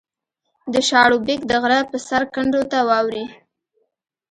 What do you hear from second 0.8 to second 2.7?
شاړوبېک د غره په سر کنډو